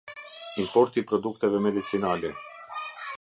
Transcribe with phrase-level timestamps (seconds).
[0.63, 2.33] Importi i produkteve medicinale.